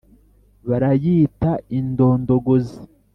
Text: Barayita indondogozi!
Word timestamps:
Barayita 0.67 1.51
indondogozi! 1.77 2.79